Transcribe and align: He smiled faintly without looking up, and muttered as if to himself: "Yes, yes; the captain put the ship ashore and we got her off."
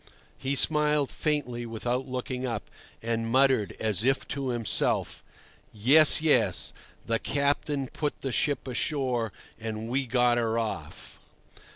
He 0.39 0.55
smiled 0.55 1.11
faintly 1.11 1.63
without 1.67 2.07
looking 2.07 2.43
up, 2.43 2.71
and 3.03 3.29
muttered 3.29 3.73
as 3.79 4.03
if 4.03 4.27
to 4.29 4.49
himself: 4.49 5.23
"Yes, 5.71 6.23
yes; 6.23 6.73
the 7.05 7.19
captain 7.19 7.87
put 7.87 8.21
the 8.21 8.31
ship 8.31 8.67
ashore 8.67 9.31
and 9.59 9.89
we 9.89 10.07
got 10.07 10.39
her 10.39 10.57
off." 10.57 11.19